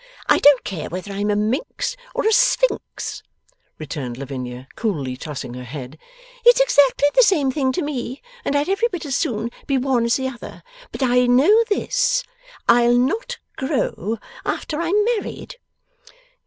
'I 0.29 0.39
don't 0.39 0.63
care 0.63 0.89
whether 0.89 1.13
I 1.13 1.19
am 1.19 1.29
a 1.29 1.35
Minx, 1.35 1.95
or 2.15 2.25
a 2.25 2.33
Sphinx,' 2.33 3.21
returned 3.77 4.17
Lavinia, 4.17 4.67
coolly, 4.75 5.15
tossing 5.15 5.53
her 5.53 5.63
head; 5.63 5.99
'it's 6.43 6.59
exactly 6.59 7.07
the 7.13 7.21
same 7.21 7.51
thing 7.51 7.71
to 7.71 7.83
me, 7.83 8.19
and 8.43 8.55
I'd 8.55 8.67
every 8.67 8.87
bit 8.87 9.05
as 9.05 9.15
soon 9.15 9.51
be 9.67 9.77
one 9.77 10.05
as 10.05 10.15
the 10.15 10.27
other; 10.27 10.63
but 10.91 11.03
I 11.03 11.27
know 11.27 11.63
this 11.69 12.23
I'll 12.67 12.97
not 12.97 13.37
grow 13.57 14.17
after 14.43 14.81
I'm 14.81 15.05
married! 15.05 15.57